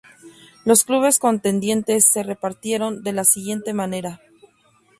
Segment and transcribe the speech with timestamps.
[0.65, 4.19] Los clubes contendientes se repartieron de la siguiente manera.